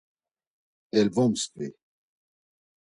[0.99, 1.67] Elvomsǩvi.